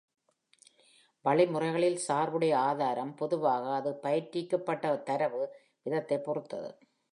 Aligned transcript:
வழிமுறைகளில் 1.25 1.99
சார்புடைய 2.07 2.57
ஆதாரம் 2.59 3.15
பொதுவாக 3.15 3.73
அது 3.73 3.99
பயிற்றுவிக்கப்பட்ட 4.03 5.03
தரவு 5.03 5.43
விதத்தைப் 5.81 6.23
பொறுத்தது. 6.23 6.71